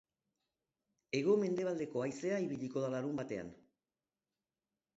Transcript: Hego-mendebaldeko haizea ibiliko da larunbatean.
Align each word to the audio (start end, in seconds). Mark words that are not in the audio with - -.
Hego-mendebaldeko 1.17 2.03
haizea 2.05 2.41
ibiliko 2.47 2.85
da 2.87 2.91
larunbatean. 2.97 3.55